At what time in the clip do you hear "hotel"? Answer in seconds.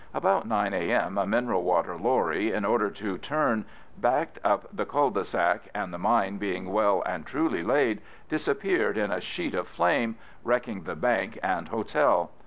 11.67-12.31